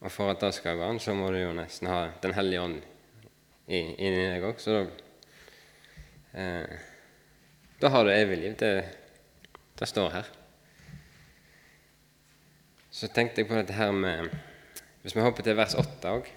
Og 0.01 0.11
for 0.11 0.33
at 0.33 0.41
det 0.41 0.53
skal 0.57 0.79
være 0.79 0.99
så 0.99 1.13
må 1.15 1.29
du 1.31 1.37
jo 1.39 1.53
nesten 1.53 1.87
ha 1.87 2.07
Den 2.23 2.33
hellige 2.33 2.61
ånd 2.61 2.79
inni 3.67 4.25
deg 4.33 4.43
òg. 4.43 4.59
Så 4.59 4.73
da, 4.73 4.85
eh, 6.33 6.79
da 7.81 7.89
har 7.89 8.05
du 8.05 8.11
evig 8.13 8.37
liv. 8.37 8.55
Det, 8.59 8.85
det 9.79 9.87
står 9.89 10.09
her. 10.09 10.27
Så 12.91 13.07
tenkte 13.07 13.41
jeg 13.41 13.47
på 13.49 13.55
dette 13.55 13.73
her 13.73 13.91
med 13.91 14.29
Hvis 15.01 15.15
vi 15.15 15.23
hopper 15.23 15.43
til 15.43 15.55
vers 15.57 15.73
8 15.79 16.09
òg 16.11 16.27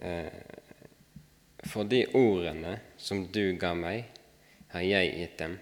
eh, 0.00 0.38
For 1.68 1.84
de 1.84 2.06
ordene 2.14 2.78
som 2.96 3.26
du 3.34 3.58
ga 3.60 3.74
meg, 3.76 4.06
har 4.72 4.80
jeg 4.86 5.10
gitt 5.18 5.38
dem. 5.42 5.58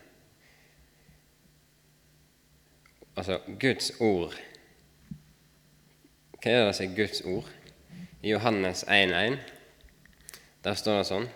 Altså 3.16 3.40
Guds 3.60 3.90
ord 3.98 4.36
Hva 6.38 6.52
er 6.52 6.68
det 6.68 6.76
som 6.76 6.86
er 6.86 6.94
Guds 7.00 7.24
ord? 7.24 7.48
I 8.22 8.36
Johannes 8.36 8.84
1,1 8.84 9.40
der 10.60 10.76
står 10.76 10.98
det 11.00 11.08
sånn 11.08 11.26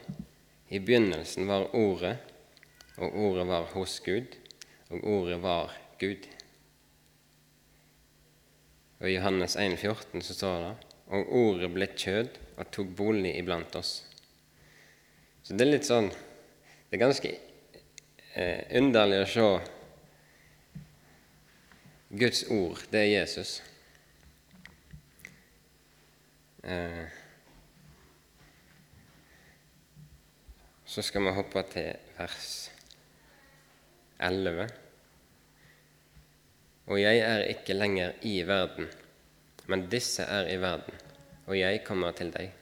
I 0.74 0.80
begynnelsen 0.82 1.46
var 1.46 1.68
Ordet, 1.76 2.16
og 2.98 3.14
Ordet 3.14 3.46
var 3.46 3.68
hos 3.76 4.00
Gud, 4.02 4.34
og 4.90 5.04
Ordet 5.06 5.38
var 5.42 5.70
Gud. 6.00 6.26
Og 8.98 9.06
I 9.10 9.14
Johannes 9.14 9.54
1,14 9.56 10.24
så 10.24 10.34
står 10.34 10.58
det 10.64 10.74
og 11.12 11.32
ordet 11.36 11.68
ble 11.74 11.88
kjød 11.92 12.38
og 12.56 12.70
tok 12.72 12.92
bolig 12.96 13.34
iblant 13.38 13.76
oss. 13.76 14.04
Så 15.44 15.56
det 15.56 15.66
er 15.66 15.74
litt 15.74 15.88
sånn 15.88 16.08
Det 16.08 16.96
er 16.96 17.02
ganske 17.02 17.30
eh, 18.38 18.60
underlig 18.78 19.20
å 19.24 19.28
se 19.28 19.48
Guds 22.14 22.44
ord, 22.54 22.78
det 22.92 23.00
er 23.00 23.08
Jesus. 23.10 23.56
Eh, 26.62 27.23
så 30.94 31.02
skal 31.02 31.24
vi 31.26 31.30
hoppe 31.34 31.62
til 31.72 31.88
vers 32.14 32.50
11. 34.22 34.66
Og 36.86 37.00
jeg 37.00 37.18
er 37.18 37.46
ikke 37.50 37.74
lenger 37.74 38.12
i 38.22 38.36
verden, 38.46 38.86
men 39.66 39.88
disse 39.90 40.22
er 40.22 40.46
i 40.52 40.60
verden, 40.62 41.00
og 41.48 41.58
jeg 41.58 41.80
kommer 41.82 42.14
til 42.14 42.30
deg. 42.36 42.52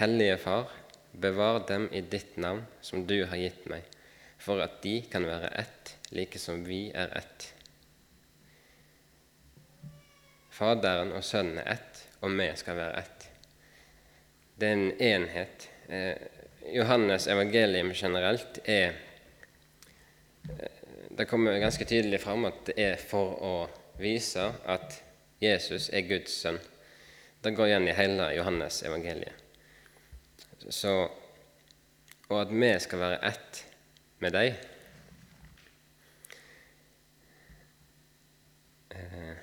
Hellige 0.00 0.40
Far, 0.42 0.72
bevar 1.12 1.60
dem 1.68 1.86
i 1.94 2.02
ditt 2.02 2.34
navn 2.34 2.64
som 2.82 3.04
du 3.06 3.20
har 3.30 3.38
gitt 3.38 3.68
meg, 3.70 3.86
for 4.42 4.58
at 4.64 4.80
de 4.82 4.96
kan 5.12 5.26
være 5.28 5.52
ett, 5.60 5.92
like 6.10 6.42
som 6.42 6.64
vi 6.66 6.88
er 6.90 7.14
ett. 7.20 7.46
Faderen 10.50 11.14
og 11.14 11.22
Sønnen 11.22 11.62
er 11.62 11.76
ett, 11.76 12.02
og 12.26 12.34
vi 12.34 12.50
skal 12.58 12.80
være 12.80 13.04
ett. 13.04 13.28
Det 14.58 14.66
er 14.66 14.80
en 14.80 14.90
enhet. 15.12 15.68
Eh, 15.86 16.37
Johannes 16.72 17.26
evangelium 17.26 17.92
generelt 17.94 18.58
er 18.64 18.92
eh, 20.48 20.78
det 21.18 21.26
kommer 21.26 21.58
ganske 21.58 21.84
tydelig 21.84 22.20
fram 22.22 22.44
at 22.46 22.60
det 22.68 22.76
er 22.78 23.00
for 23.00 23.38
å 23.42 23.54
vise 23.98 24.44
at 24.70 25.00
Jesus 25.42 25.88
er 25.90 26.06
Guds 26.06 26.34
sønn. 26.44 26.60
Det 27.42 27.54
går 27.54 27.70
igjen 27.70 27.88
i 27.90 27.94
hele 27.96 28.28
Johannes 28.36 28.82
evangeliet. 28.86 29.44
Så, 30.68 30.92
og 32.28 32.40
at 32.40 32.52
vi 32.54 32.72
skal 32.82 33.02
være 33.02 33.20
ett 33.30 33.62
med 34.22 34.34
deg. 34.34 34.58
Eh, 38.94 39.34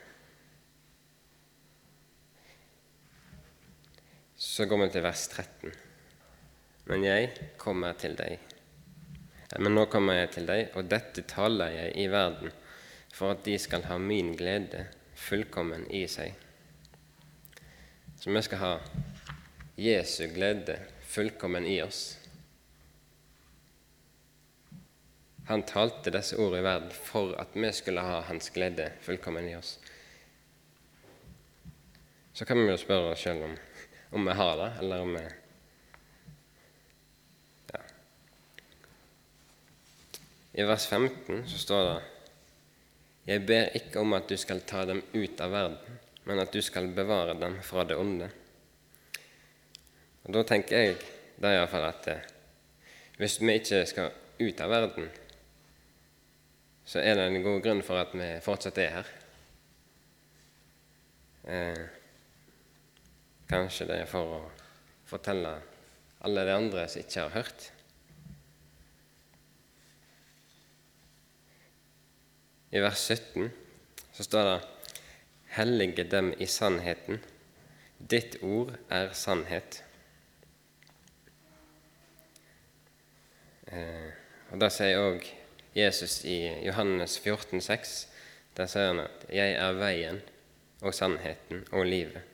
så 4.35 4.67
går 4.69 4.85
vi 4.85 4.93
til 4.95 5.03
vers 5.07 5.27
13. 5.31 5.84
Men 6.85 7.03
jeg 7.03 7.31
kommer 7.57 7.97
til 7.97 8.17
deg 8.19 8.39
men 9.59 9.75
nå 9.75 9.85
kommer 9.91 10.17
jeg 10.19 10.31
til 10.35 10.47
deg, 10.49 10.71
og 10.75 10.89
dette 10.91 11.23
taler 11.29 11.73
jeg 11.75 11.93
i 12.01 12.07
verden, 12.11 12.51
for 13.13 13.35
at 13.35 13.45
de 13.45 13.55
skal 13.61 13.85
ha 13.87 13.97
min 14.01 14.33
glede 14.35 14.87
fullkommen 15.15 15.85
i 15.93 16.03
seg. 16.11 16.33
Så 18.19 18.33
vi 18.33 18.41
skal 18.43 18.61
ha 18.61 18.73
Jesu 19.79 20.27
glede 20.33 20.79
fullkommen 21.07 21.67
i 21.67 21.77
oss. 21.83 22.17
Han 25.47 25.63
talte 25.69 26.11
disse 26.11 26.39
ordene 26.41 26.63
i 26.63 26.65
verden 26.65 26.93
for 27.05 27.35
at 27.39 27.53
vi 27.53 27.69
skulle 27.75 28.01
ha 28.01 28.23
Hans 28.27 28.49
glede 28.49 28.89
fullkommen 29.05 29.47
i 29.47 29.55
oss. 29.55 29.77
Så 32.33 32.47
kan 32.49 32.59
vi 32.59 32.67
jo 32.67 32.79
spørre 32.81 33.13
oss 33.13 33.23
sjøl 33.23 33.45
om, 33.45 33.53
om 34.17 34.25
vi 34.25 34.39
har 34.41 34.57
det, 34.59 34.71
eller 34.81 35.05
om 35.05 35.13
vi 35.15 35.27
I 40.55 40.63
vers 40.63 40.87
15 40.87 41.47
så 41.47 41.57
står 41.59 41.85
det 41.89 41.95
Jeg 43.27 43.41
ber 43.47 43.73
ikke 43.75 43.99
om 43.99 44.13
at 44.15 44.29
du 44.29 44.37
skal 44.39 44.61
ta 44.63 44.85
dem 44.87 45.01
ut 45.11 45.41
av 45.43 45.51
verden, 45.51 45.97
men 46.23 46.39
at 46.39 46.53
du 46.53 46.61
skal 46.63 46.87
bevare 46.95 47.33
dem 47.39 47.57
fra 47.65 47.83
det 47.83 47.97
onde. 47.99 48.29
Og 50.23 50.33
Da 50.33 50.43
tenker 50.47 50.77
jeg 50.77 50.95
er 51.43 51.57
iallfall 51.57 51.89
at 51.89 52.07
eh, 52.07 52.23
hvis 53.19 53.37
vi 53.41 53.57
ikke 53.59 53.83
skal 53.89 54.15
ut 54.39 54.61
av 54.63 54.71
verden, 54.71 55.11
så 56.85 57.03
er 57.03 57.17
det 57.17 57.27
en 57.27 57.43
god 57.43 57.61
grunn 57.65 57.83
for 57.83 57.99
at 57.99 58.15
vi 58.15 58.31
fortsatt 58.45 58.79
er 58.79 58.95
her. 58.95 59.13
Eh, 61.51 61.85
kanskje 63.51 63.91
det 63.91 64.01
er 64.01 64.09
for 64.09 64.37
å 64.39 64.43
fortelle 65.05 65.57
alle 66.25 66.47
de 66.47 66.55
andre 66.55 66.87
som 66.87 67.03
ikke 67.03 67.27
har 67.27 67.41
hørt. 67.41 67.71
I 72.75 72.79
vers 72.83 72.99
17 72.99 73.51
så 74.11 74.23
står 74.23 74.43
det 74.49 74.61
Hellige 75.55 76.03
dem 76.03 76.33
i 76.43 76.45
sannheten. 76.45 77.21
Ditt 77.97 78.35
ord 78.43 78.73
er 78.91 79.13
sannhet. 79.15 79.77
Eh, 83.71 84.11
og 84.51 84.59
Det 84.59 84.71
sier 84.75 84.99
òg 84.99 85.23
Jesus 85.75 86.17
i 86.27 86.35
Johannes 86.65 87.15
14, 87.23 87.63
14,6. 87.63 87.95
Der 88.57 88.67
sier 88.67 88.91
han 88.91 88.99
at 88.99 89.25
'Jeg 89.29 89.55
er 89.55 89.79
veien 89.79 90.21
og 90.81 90.93
sannheten 90.93 91.63
og 91.71 91.85
livet'. 91.85 92.27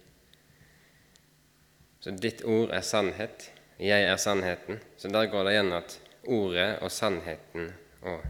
Så 1.99 2.11
ditt 2.11 2.41
ord 2.41 2.69
er 2.69 2.81
sannhet, 2.81 3.51
jeg 3.79 4.03
er 4.03 4.17
sannheten. 4.17 4.81
Så 4.97 5.07
der 5.07 5.25
går 5.25 5.43
det 5.43 5.51
igjen 5.51 5.73
at 5.73 5.99
ordet 6.23 6.79
og 6.79 6.91
sannheten 6.91 7.73
og 8.01 8.25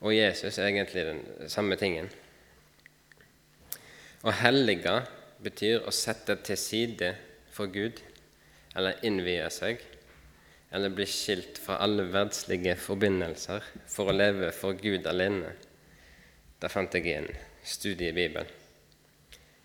og 0.00 0.14
Jesus 0.14 0.58
er 0.58 0.68
egentlig 0.68 1.04
den 1.06 1.50
samme 1.50 1.76
tingen. 1.80 2.08
Å 4.26 4.32
hellige 4.42 4.98
betyr 5.44 5.86
å 5.86 5.94
sette 5.94 6.38
til 6.44 6.58
side 6.60 7.12
for 7.52 7.70
Gud, 7.72 8.00
eller 8.76 9.00
innvie 9.06 9.46
seg, 9.52 9.80
eller 10.74 10.92
bli 10.92 11.06
skilt 11.08 11.60
fra 11.62 11.78
alle 11.84 12.08
verdslige 12.12 12.74
forbindelser 12.80 13.64
for 13.88 14.10
å 14.10 14.16
leve 14.16 14.50
for 14.52 14.76
Gud 14.76 15.06
alene. 15.08 15.54
Der 16.60 16.72
fant 16.72 16.94
jeg 16.96 17.12
en 17.14 17.30
studie 17.64 18.10
i 18.10 18.16
Bibelen. 18.16 18.50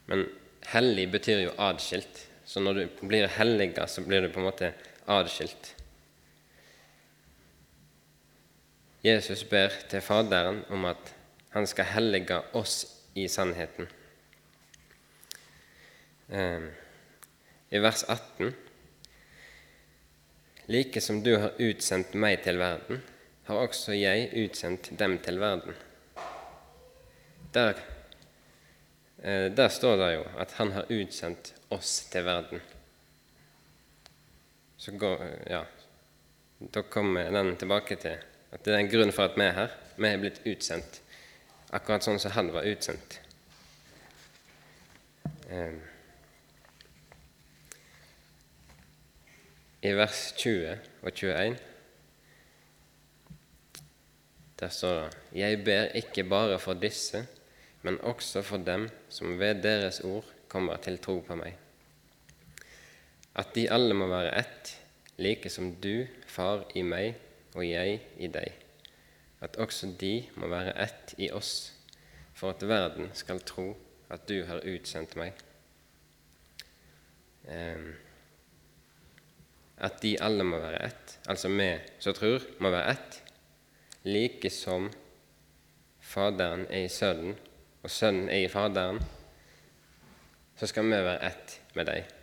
Men 0.08 0.26
hellig 0.72 1.08
betyr 1.12 1.46
jo 1.46 1.58
adskilt, 1.60 2.26
så 2.46 2.64
når 2.64 2.80
du 2.80 3.06
blir 3.08 3.32
helliga, 3.36 3.88
så 3.88 4.04
blir 4.06 4.24
du 4.24 4.32
på 4.32 4.42
en 4.42 4.50
måte 4.50 4.74
adskilt. 5.12 5.74
Jesus 9.04 9.44
ber 9.50 9.74
til 9.90 10.02
Faderen 10.02 10.60
om 10.70 10.86
at 10.86 11.16
han 11.56 11.66
skal 11.68 11.90
hellige 11.90 12.38
oss 12.54 12.86
i 13.18 13.28
sannheten. 13.28 13.88
eh, 16.30 16.62
i 17.72 17.80
vers 17.80 18.04
18 18.04 18.54
Like 20.68 21.02
som 21.02 21.24
du 21.24 21.34
har 21.38 21.58
utsendt 21.60 22.14
meg 22.14 22.44
til 22.44 22.60
verden, 22.60 23.02
har 23.48 23.56
også 23.56 23.92
jeg 23.98 24.30
utsendt 24.46 24.92
dem 25.00 25.18
til 25.20 25.40
verden. 25.40 25.76
Der, 27.54 27.74
eh, 29.24 29.50
der 29.52 29.68
står 29.68 29.98
det 29.98 30.14
jo 30.14 30.26
at 30.38 30.52
han 30.52 30.72
har 30.72 30.86
utsendt 30.90 31.54
oss 31.70 32.06
til 32.12 32.26
verden. 32.26 32.62
Så 34.78 34.92
går, 34.92 35.26
ja, 35.50 35.64
da 36.60 36.82
kommer 36.82 37.32
den 37.32 37.58
tilbake 37.58 37.96
til 37.96 38.18
at 38.52 38.66
det 38.66 38.74
er 38.74 38.84
en 38.84 38.92
grunn 38.92 39.14
for 39.16 39.30
at 39.30 39.38
vi 39.40 39.46
er 39.48 39.56
her. 39.56 39.74
Vi 39.98 40.08
er 40.08 40.22
blitt 40.22 40.42
utsendt, 40.48 41.02
akkurat 41.72 42.04
sånn 42.06 42.20
som 42.20 42.34
han 42.36 42.52
var 42.54 42.68
utsendt. 42.68 43.20
I 49.82 49.92
vers 49.98 50.22
20 50.38 50.78
og 51.02 51.12
21 51.12 51.60
der 54.62 54.70
står 54.70 55.00
det 55.02 55.40
Jeg 55.40 55.64
ber 55.66 55.96
ikke 55.98 56.24
bare 56.24 56.60
for 56.62 56.78
disse, 56.78 57.26
men 57.82 57.98
også 58.06 58.44
for 58.46 58.62
dem 58.62 58.90
som 59.10 59.40
ved 59.40 59.64
deres 59.64 60.00
ord 60.06 60.28
kommer 60.48 60.78
til 60.78 61.00
tro 61.02 61.18
på 61.26 61.36
meg. 61.36 61.56
At 63.36 63.56
de 63.56 63.66
alle 63.74 63.98
må 63.98 64.06
være 64.12 64.36
ett, 64.38 64.76
like 65.18 65.50
som 65.50 65.74
du, 65.82 66.06
Far, 66.28 66.68
i 66.76 66.84
meg 66.86 67.18
og 67.56 67.66
jeg 67.68 68.00
i 68.18 68.28
deg. 68.32 68.54
At 69.42 69.58
også 69.58 69.90
de 70.00 70.28
må 70.38 70.48
være 70.52 70.76
ett 70.84 71.16
i 71.18 71.32
oss, 71.34 71.74
for 72.34 72.54
at 72.54 72.68
verden 72.68 73.10
skal 73.18 73.42
tro 73.46 73.74
at 74.12 74.28
du 74.30 74.44
har 74.46 74.64
utsendt 74.68 75.16
meg. 75.20 75.34
At 79.82 80.02
de 80.04 80.16
alle 80.22 80.46
må 80.46 80.60
være 80.62 80.84
ett, 80.92 81.18
altså 81.28 81.50
vi 81.50 81.72
som 82.00 82.14
tror, 82.14 82.46
må 82.60 82.70
være 82.70 82.96
ett, 82.96 83.22
like 84.04 84.50
som 84.54 84.92
Faderen 86.02 86.66
er 86.70 86.86
i 86.86 86.92
Sønnen, 86.92 87.36
og 87.84 87.90
Sønnen 87.90 88.30
er 88.30 88.46
i 88.46 88.52
Faderen, 88.52 89.00
så 90.58 90.68
skal 90.68 90.86
vi 90.86 90.98
være 90.98 91.32
ett 91.32 91.62
med 91.76 91.86
dem. 91.88 92.21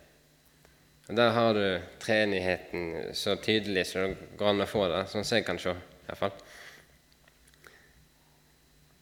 Og 1.09 1.15
Der 1.15 1.31
har 1.31 1.53
du 1.53 1.81
treenigheten 1.99 3.15
så 3.17 3.33
tydelig 3.35 3.87
som 3.89 4.11
det 4.13 4.27
går 4.37 4.49
an 4.51 4.61
å 4.61 4.69
få 4.69 4.83
det, 4.91 5.07
sånn 5.09 5.23
som 5.25 5.39
jeg 5.39 5.45
kan 5.47 5.57
se. 5.57 5.71
i 5.73 6.05
hvert 6.05 6.17
fall. 6.17 6.33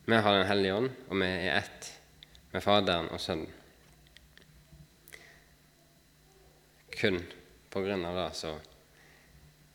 Vi 0.06 0.16
har 0.16 0.34
Den 0.34 0.48
hellige 0.48 0.74
ånd, 0.74 0.92
og 1.10 1.20
vi 1.20 1.26
er 1.28 1.58
ett 1.58 1.92
med 2.54 2.64
Faderen 2.64 3.10
og 3.12 3.20
Sønnen. 3.20 3.52
Kun 6.96 7.20
på 7.70 7.82
grunn 7.82 8.06
av 8.06 8.16
det 8.16 8.36
som 8.36 8.60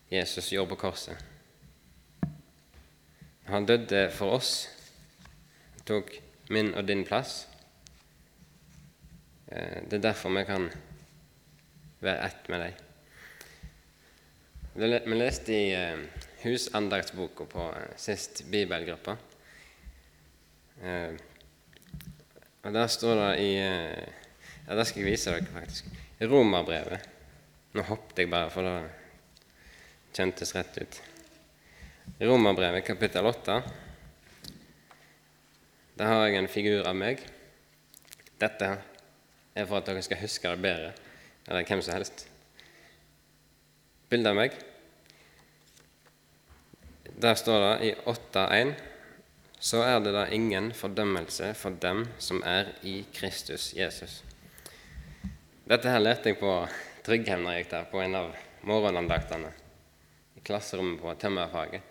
Jesus 0.08 0.52
gjorde 0.52 0.70
på 0.70 0.76
korset. 0.76 1.16
Han 3.44 3.66
døde 3.66 4.08
for 4.10 4.38
oss, 4.38 4.68
tok 5.84 6.14
min 6.48 6.72
og 6.74 6.88
din 6.88 7.04
plass. 7.04 7.46
Det 9.46 9.92
er 9.92 10.08
derfor 10.08 10.32
vi 10.32 10.46
kan 10.48 10.70
være 12.02 12.26
ett 12.26 12.48
med 12.50 12.60
dem. 12.60 12.72
Vi 14.74 15.18
leste 15.18 15.52
i 15.52 15.66
husandaktsboka 16.42 17.44
på 17.44 17.66
sist 18.00 18.44
bibelgruppa. 18.50 19.16
Og 22.62 22.72
Der 22.72 22.86
står 22.86 23.14
det 23.20 23.32
i 23.40 23.52
Ja, 24.62 24.76
det 24.78 24.86
skal 24.86 25.02
jeg 25.02 25.10
vise 25.10 25.30
dere, 25.30 25.52
faktisk. 25.52 25.84
Romerbrevet. 26.20 27.08
Nå 27.74 27.82
hoppet 27.82 28.18
jeg 28.22 28.30
bare, 28.30 28.50
for 28.50 28.62
det 28.62 28.76
kjentes 30.14 30.54
rett 30.54 30.78
ut. 30.78 31.00
Romerbrevet 32.22 32.84
kapittel 32.86 33.26
8 33.26 33.62
der 35.98 36.08
har 36.08 36.26
jeg 36.26 36.38
en 36.40 36.48
figur 36.48 36.86
av 36.88 36.96
meg. 36.96 37.20
Dette 38.40 38.68
er 39.54 39.66
for 39.68 39.76
at 39.78 39.90
dere 39.90 40.02
skal 40.02 40.22
huske 40.22 40.50
det 40.54 40.64
bedre, 40.64 40.92
eller 41.48 41.66
hvem 41.66 41.82
som 41.82 41.96
helst. 41.96 42.26
Bilde 44.10 44.30
av 44.30 44.36
meg. 44.36 44.56
Der 47.22 47.34
står 47.38 47.60
det 47.64 47.86
i 47.86 47.92
8.1.: 48.10 48.74
Så 49.60 49.82
er 49.86 50.00
det 50.00 50.12
da 50.12 50.26
ingen 50.26 50.72
fordømmelse 50.74 51.54
for 51.54 51.70
dem 51.70 52.06
som 52.18 52.42
er 52.44 52.72
i 52.82 53.04
Kristus 53.14 53.72
Jesus. 53.74 54.22
Dette 55.68 55.88
her 55.88 56.02
lærte 56.02 56.32
jeg 56.32 56.40
på 56.40 56.54
Tryggheim 57.06 57.44
da 57.46 57.54
jeg 57.54 57.64
gikk 57.64 57.70
der, 57.70 57.84
på 57.90 58.00
en 58.02 58.14
av 58.18 58.34
morgenandaktene 58.66 59.52
i 60.36 60.42
klasserommet 60.42 61.00
på 61.00 61.14
tømmerfaget. 61.14 61.82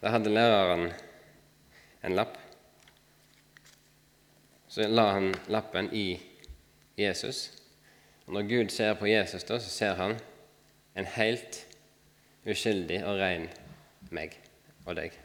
Der 0.00 0.14
hadde 0.14 0.32
læreren 0.32 0.92
en 2.02 2.16
lapp. 2.16 2.36
Så 4.68 4.86
la 4.88 5.10
han 5.12 5.32
lappen 5.48 5.90
i 5.94 6.20
Jesus. 6.98 7.59
Når 8.30 8.46
Gud 8.46 8.70
ser 8.70 8.94
på 8.94 9.08
Jesus, 9.10 9.44
da, 9.44 9.58
så 9.58 9.70
ser 9.72 9.96
han 9.98 10.14
en 10.94 11.08
helt 11.16 11.64
uskyldig 12.46 13.00
og 13.02 13.18
ren 13.18 13.48
meg 14.14 14.36
og 14.86 14.94
deg. 15.00 15.16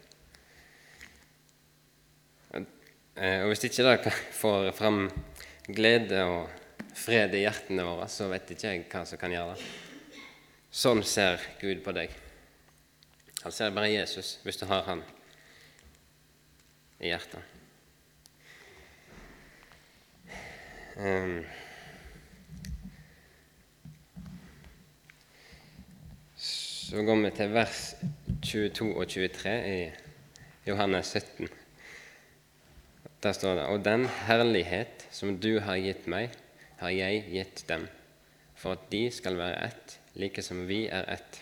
Og 2.55 3.47
Hvis 3.47 3.63
ikke 3.67 3.85
det 3.85 4.13
får 4.35 4.71
fram 4.75 5.05
glede 5.67 6.23
og 6.27 6.49
fred 6.97 7.35
i 7.37 7.43
hjertene 7.45 7.85
våre, 7.85 8.07
så 8.11 8.27
vet 8.31 8.51
ikke 8.51 8.73
jeg 8.73 8.87
hva 8.91 9.03
som 9.07 9.21
kan 9.21 9.33
gjøre 9.35 9.53
det. 9.53 9.67
Sånn 10.75 11.03
ser 11.07 11.43
Gud 11.61 11.83
på 11.85 11.93
deg. 11.95 12.11
Han 13.43 13.53
ser 13.53 13.75
bare 13.75 13.93
Jesus 13.93 14.39
hvis 14.43 14.57
du 14.57 14.65
har 14.67 14.81
han 14.89 15.03
i 16.99 17.11
hjertet. 17.13 17.53
Um, 20.95 21.43
så 26.95 27.01
går 27.03 27.17
vi 27.19 27.29
til 27.35 27.49
vers 27.51 27.79
22 28.47 28.85
og 28.95 29.09
23 29.11 29.53
i 29.67 29.79
Johannes 30.63 31.09
17. 31.11 31.49
Der 33.23 33.35
står 33.35 33.55
det 33.55 33.65
Og 33.65 33.83
den 33.83 34.05
herlighet 34.05 35.03
som 35.11 35.33
du 35.35 35.59
har 35.59 35.75
gitt 35.75 36.07
meg, 36.07 36.31
har 36.79 36.93
jeg 36.95 37.25
gitt 37.33 37.65
dem, 37.67 37.89
for 38.55 38.77
at 38.77 38.87
de 38.93 39.11
skal 39.11 39.35
være 39.35 39.59
ett, 39.67 39.97
like 40.15 40.39
som 40.41 40.63
vi 40.69 40.85
er 40.87 41.03
ett. 41.17 41.41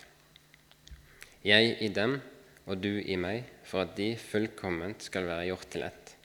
Jeg 1.45 1.77
i 1.85 1.93
dem 1.93 2.17
og 2.65 2.81
du 2.81 2.97
i 2.97 3.15
meg, 3.15 3.45
for 3.63 3.85
at 3.85 3.93
de 3.97 4.15
fullkomment 4.17 5.05
skal 5.05 5.29
være 5.29 5.51
gjort 5.51 5.69
til 5.69 5.85
ett, 5.85 6.17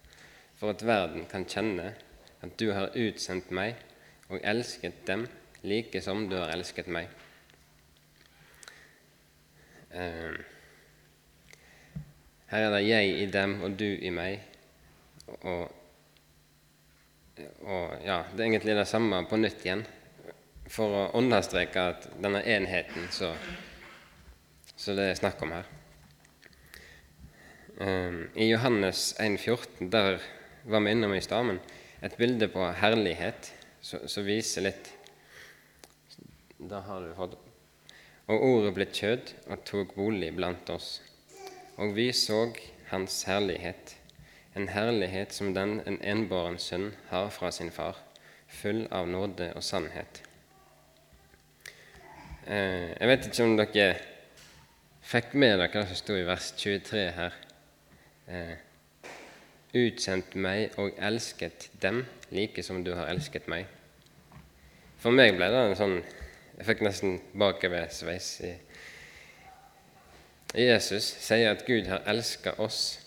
for 0.56 0.72
at 0.72 0.86
verden 0.88 1.28
kan 1.28 1.44
kjenne 1.44 1.92
at 2.40 2.56
du 2.56 2.70
har 2.72 2.96
utsendt 2.96 3.52
meg 3.52 3.76
og 4.30 4.40
elsket 4.40 5.04
dem 5.04 5.28
like 5.60 6.00
som 6.00 6.30
du 6.32 6.38
har 6.40 6.56
elsket 6.56 6.88
meg. 6.88 7.12
Her 9.92 10.37
er 12.64 12.70
det 12.74 12.83
jeg 12.87 13.14
i 13.22 13.27
dem 13.33 13.62
og 13.64 13.77
du 13.81 13.87
i 13.88 14.11
meg, 14.12 14.40
og, 15.42 15.68
og 17.64 18.05
ja, 18.05 18.22
det 18.33 18.40
er 18.40 18.46
egentlig 18.48 18.77
det 18.79 18.88
samme 18.88 19.22
på 19.29 19.40
nytt 19.40 19.64
igjen, 19.64 19.85
for 20.68 20.92
å 20.92 21.03
understreke 21.18 21.88
at 21.94 22.09
denne 22.20 22.44
enheten 22.44 23.09
så 23.12 23.33
det 24.94 25.09
er 25.09 25.18
snakk 25.18 25.40
om 25.42 25.53
her. 25.57 25.66
I 28.35 28.48
Johannes 28.48 29.14
1,14, 29.18 29.88
der 29.90 30.20
var 30.68 30.81
vi 30.85 30.92
innom 30.92 31.14
i 31.14 31.20
stad, 31.24 31.59
et 32.03 32.16
bilde 32.18 32.48
på 32.53 32.68
herlighet 32.79 33.53
som 33.83 34.27
viser 34.27 34.68
litt. 34.68 34.92
Da 36.59 36.81
har 36.87 37.05
du 37.05 37.12
fått 37.14 37.37
Og 38.28 38.42
ordet 38.44 38.74
ble 38.76 38.86
kjød 38.92 39.30
og 39.48 39.62
tok 39.64 39.94
bolig 39.96 40.28
blant 40.36 40.68
oss, 40.70 40.98
og 41.80 41.94
vi 41.96 42.10
så 42.12 42.48
Hans 42.88 43.22
herlighet, 43.28 43.94
en 44.56 44.68
herlighet 44.72 45.32
som 45.32 45.54
den 45.56 45.82
en 45.86 45.98
enbåren 46.00 46.56
sønn 46.60 46.94
har 47.10 47.28
fra 47.32 47.50
sin 47.52 47.70
far, 47.72 47.98
full 48.48 48.86
av 48.92 49.08
nåde 49.08 49.50
og 49.56 49.64
sannhet. 49.64 50.22
Jeg 52.48 53.10
vet 53.10 53.28
ikke 53.28 53.44
om 53.44 53.56
dere 53.58 53.88
fikk 55.04 55.34
med 55.36 55.58
dere 55.60 55.72
det 55.74 55.88
som 55.90 56.00
sto 56.00 56.16
i 56.16 56.24
vers 56.24 56.48
23 56.56 57.04
her 57.18 57.36
utsendt 59.76 60.36
meg 60.36 60.78
og 60.80 60.96
elsket 60.96 61.68
dem 61.80 62.06
like 62.32 62.64
som 62.64 62.80
du 62.84 62.94
har 62.96 63.08
elsket 63.12 63.48
meg. 63.52 63.68
For 64.98 65.12
meg 65.12 65.36
ble 65.36 65.48
det 65.52 65.60
en 65.66 65.76
sånn 65.78 66.00
jeg 66.59 66.66
fikk 66.66 66.81
nesten 66.83 67.21
bakoversveis 67.38 68.29
i 68.42 68.55
Jesus 70.59 71.07
sier 71.23 71.53
at 71.53 71.61
Gud 71.68 71.87
har 71.87 72.03
elska 72.11 72.57
oss 72.59 72.99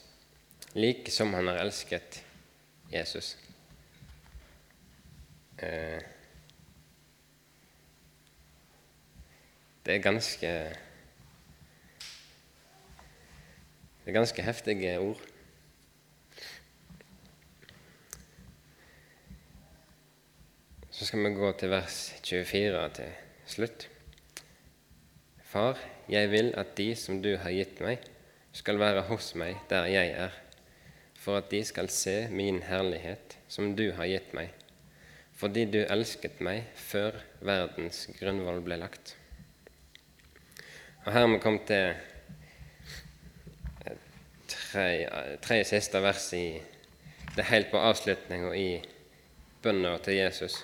like 0.72 1.12
som 1.12 1.34
han 1.36 1.50
har 1.52 1.60
elsket 1.60 2.22
Jesus. 2.94 3.34
Eh, 5.60 6.00
det 9.86 9.96
er 9.96 10.06
ganske 10.06 10.54
Det 14.02 14.10
er 14.10 14.14
ganske 14.14 14.42
heftige 14.42 15.00
ord. 15.00 15.20
Så 20.92 21.06
skal 21.06 21.20
vi 21.20 21.34
gå 21.34 21.52
til 21.52 21.70
vers 21.70 22.14
24 22.24 22.90
til 22.94 23.21
slutt. 23.52 23.88
Far, 25.52 25.80
jeg 26.10 26.32
vil 26.32 26.54
at 26.60 26.76
de 26.78 26.94
som 26.96 27.20
du 27.24 27.34
har 27.42 27.52
gitt 27.52 27.82
meg, 27.84 28.00
skal 28.52 28.80
være 28.80 29.06
hos 29.08 29.32
meg 29.40 29.60
der 29.70 29.88
jeg 29.92 30.12
er, 30.26 30.34
for 31.16 31.40
at 31.40 31.52
de 31.52 31.62
skal 31.64 31.90
se 31.92 32.28
min 32.32 32.62
herlighet 32.68 33.38
som 33.52 33.74
du 33.76 33.92
har 33.96 34.10
gitt 34.12 34.34
meg, 34.36 34.52
fordi 35.38 35.66
du 35.72 35.80
elsket 35.84 36.42
meg 36.44 36.68
før 36.76 37.20
verdens 37.40 38.08
grunnvoll 38.20 38.64
ble 38.66 38.80
lagt. 38.82 39.16
Og 41.06 41.12
Her 41.12 41.26
har 41.26 41.32
vi 41.32 41.40
kommet 41.42 41.68
til 41.68 41.94
tre, 44.72 44.88
tre 45.42 45.64
siste 45.68 46.02
vers 46.04 46.28
i 46.38 46.46
det 47.36 47.48
helt 47.48 47.72
på 47.72 47.80
avslutninga 47.80 48.52
i 48.56 48.82
bønna 49.64 49.96
til 50.04 50.20
Jesus. 50.20 50.60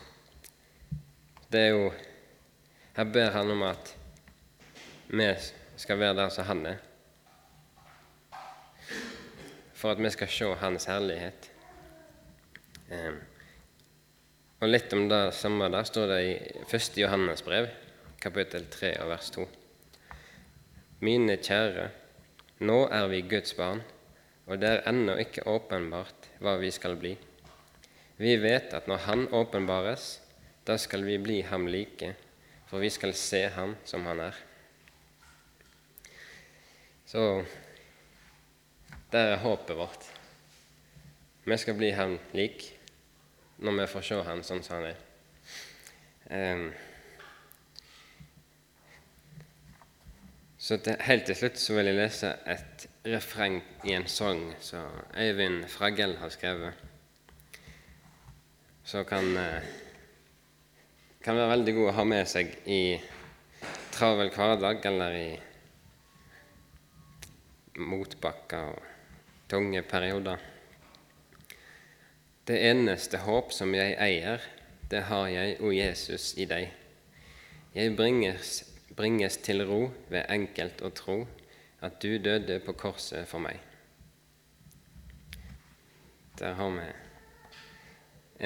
Det 1.51 1.61
er 1.61 1.73
jo 1.73 1.89
Her 2.97 3.05
ber 3.05 3.29
han 3.29 3.51
om 3.53 3.59
at 3.61 3.91
vi 5.13 5.27
skal 5.77 5.99
være 6.01 6.15
der 6.17 6.31
som 6.33 6.47
han 6.47 6.63
er, 6.65 6.79
for 9.77 9.93
at 9.93 10.01
vi 10.01 10.09
skal 10.09 10.31
se 10.33 10.49
hans 10.63 10.89
herlighet. 10.89 11.51
Og 14.57 14.65
litt 14.71 14.97
om 14.97 15.05
det 15.13 15.21
samme 15.37 15.69
der 15.69 15.85
står 15.85 16.09
det 16.15 16.19
i 16.25 16.33
1. 16.65 16.97
Johannes 17.03 17.45
brev, 17.45 17.69
kapittel 18.17 18.65
3 18.65 18.95
og 19.05 19.13
vers 19.13 19.29
2. 19.37 19.45
Mine 21.05 21.37
kjære, 21.37 21.91
nå 22.65 22.83
er 22.89 23.13
vi 23.13 23.21
Guds 23.29 23.53
barn, 23.53 23.85
og 24.49 24.57
det 24.57 24.73
er 24.73 24.87
ennå 24.89 25.21
ikke 25.21 25.45
åpenbart 25.45 26.31
hva 26.41 26.57
vi 26.57 26.73
skal 26.73 26.97
bli. 26.97 27.13
Vi 28.17 28.39
vet 28.41 28.73
at 28.73 28.89
når 28.89 29.05
Han 29.05 29.27
åpenbares, 29.29 30.15
da 30.65 30.81
skal 30.81 31.05
vi 31.05 31.21
bli 31.21 31.43
ham 31.45 31.69
like, 31.69 32.15
for 32.67 32.83
vi 32.83 32.89
skal 32.93 33.15
se 33.15 33.43
ham 33.55 33.75
som 33.87 34.05
han 34.05 34.19
er. 34.27 34.39
Så 37.07 37.23
der 39.11 39.33
er 39.33 39.43
håpet 39.43 39.77
vårt. 39.77 40.09
Vi 41.47 41.57
skal 41.57 41.77
bli 41.79 41.93
ham 41.95 42.17
lik 42.35 42.67
når 43.57 43.81
vi 43.81 43.87
får 43.93 44.09
se 44.09 44.21
ham 44.27 44.43
sånn 44.43 44.63
som 44.65 44.81
han 44.81 44.91
er. 44.91 45.03
Um, 46.27 46.67
Så 50.67 50.77
til, 50.83 50.97
helt 50.99 51.23
til 51.23 51.35
slutt 51.39 51.59
så 51.61 51.77
vil 51.77 51.87
jeg 51.87 51.95
lese 51.95 52.29
et 52.51 52.85
refreng 53.07 53.61
i 53.87 53.93
en 53.95 54.07
sang 54.11 54.41
som 54.59 54.89
Øyvind 55.15 55.61
Fragel 55.71 56.17
har 56.19 56.33
skrevet. 56.33 56.73
Så 58.83 59.03
kan, 59.07 59.37
eh, 59.37 59.63
kan 61.23 61.37
være 61.37 61.53
veldig 61.55 61.73
god 61.77 61.89
å 61.89 61.95
ha 61.97 62.05
med 62.07 62.29
seg 62.29 62.53
i 62.65 62.81
travel 63.95 64.29
hverdag 64.35 64.85
eller 64.91 65.17
i 65.17 65.29
motbakker 67.77 68.71
og 68.71 68.83
tunge 69.51 69.81
perioder. 69.87 70.39
Det 72.47 72.57
eneste 72.69 73.19
håp 73.25 73.51
som 73.53 73.73
jeg 73.75 73.97
eier, 73.99 74.41
det 74.87 75.03
har 75.09 75.27
jeg, 75.27 75.57
og 75.59 75.75
Jesus, 75.75 76.31
i 76.39 76.45
deg. 76.47 76.71
Jeg 77.75 77.95
bringes 77.97 78.61
bringes 78.97 79.37
til 79.45 79.61
ro 79.69 79.91
ved 80.09 80.25
enkelt 80.33 80.81
å 80.81 80.89
tro 80.89 81.17
at 81.85 81.99
du 82.01 82.17
døde 82.17 82.57
på 82.65 82.73
korset 82.73 83.27
for 83.29 83.43
meg. 83.43 83.59
Der 86.39 86.55
har 86.57 86.71
vi 86.73 86.87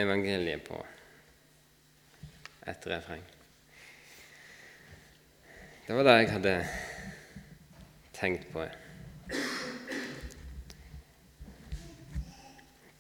evangeliet 0.04 0.66
på 0.68 0.80
et 2.67 2.88
refreng. 2.88 3.24
Det 5.88 5.95
var 5.97 6.04
det 6.04 6.17
jeg 6.19 6.32
hadde 6.32 6.56
tenkt 8.13 8.52
på. 8.54 8.65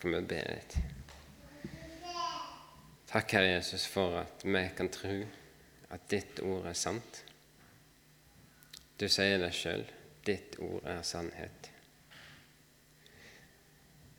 Kan 0.01 0.15
vi 0.15 0.21
be 0.25 0.39
litt? 0.47 0.77
Takk, 3.11 3.33
Herre 3.35 3.51
Jesus, 3.57 3.85
for 3.91 4.21
at 4.23 4.45
vi 4.47 4.63
kan 4.77 4.89
tro 4.89 5.17
at 5.91 6.07
ditt 6.09 6.39
ord 6.47 6.65
er 6.71 6.77
sant. 6.79 7.21
Du 8.97 9.05
sier 9.11 9.37
det 9.41 9.51
sjøl. 9.53 9.83
Ditt 10.25 10.55
ord 10.61 10.85
er 10.89 11.01
sannhet. 11.05 11.69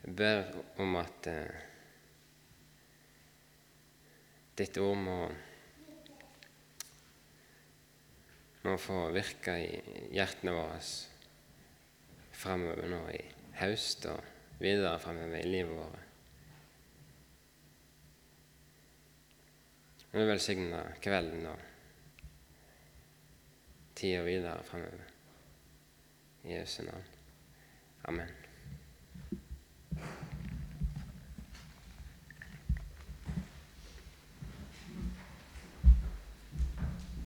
Jeg 0.02 0.16
ber 0.18 0.48
om 0.83 0.96
at 0.98 1.28
eh, 1.31 1.72
ditt 4.59 4.79
ord 4.83 4.99
må, 5.01 5.17
må 8.67 8.77
få 8.79 8.99
virke 9.15 9.57
i 9.62 9.71
hjertene 10.12 10.55
våre 10.57 10.79
framover 12.43 12.88
nå 12.91 13.03
i 13.15 13.21
høst 13.61 14.07
og 14.11 14.21
videre 14.62 14.99
framover 15.03 15.41
i 15.41 15.51
livet 15.51 15.77
vårt. 15.77 16.09
Vi 20.12 20.25
velsigner 20.29 20.99
kvelden 21.01 21.47
og 21.49 21.69
tida 23.97 24.21
videre 24.27 24.61
framover. 24.69 25.09
I 26.45 26.57
Jesu 26.59 26.83
navn. 26.83 27.05
Amen. 28.11 28.41